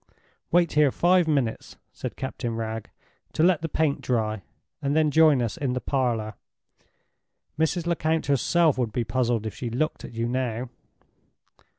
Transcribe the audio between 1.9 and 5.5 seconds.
said Captain Wragge, "to let the paint dry—and then join